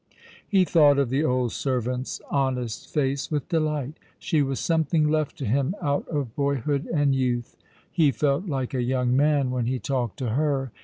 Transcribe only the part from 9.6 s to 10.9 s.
he talked to her.